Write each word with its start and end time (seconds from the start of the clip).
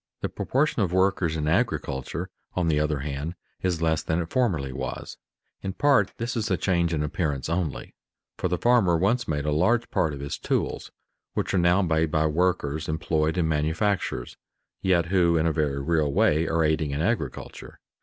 The 0.21 0.29
proportion 0.29 0.81
of 0.81 0.91
workers 0.91 1.35
in 1.37 1.47
agriculture, 1.47 2.31
on 2.55 2.69
the 2.69 2.79
other 2.79 3.01
hand, 3.01 3.35
is 3.61 3.83
less 3.83 4.01
than 4.01 4.19
it 4.19 4.31
formerly 4.31 4.73
was. 4.73 5.17
In 5.61 5.73
part 5.73 6.11
this 6.17 6.35
is 6.35 6.49
a 6.49 6.57
change 6.57 6.91
in 6.91 7.03
appearance 7.03 7.47
only, 7.49 7.93
for 8.35 8.47
the 8.47 8.57
farmer 8.57 8.97
once 8.97 9.27
made 9.27 9.45
a 9.45 9.51
large 9.51 9.91
part 9.91 10.15
of 10.15 10.19
his 10.19 10.39
tools 10.39 10.89
which 11.35 11.53
are 11.53 11.59
now 11.59 11.83
made 11.83 12.09
by 12.09 12.25
workers 12.25 12.89
employed 12.89 13.37
in 13.37 13.47
manufactures, 13.47 14.37
yet 14.81 15.05
who 15.13 15.37
in 15.37 15.45
a 15.45 15.51
very 15.53 15.79
real 15.79 16.11
way 16.11 16.47
are 16.47 16.63
aiding 16.63 16.89
in 16.89 17.01
agriculture. 17.01 17.79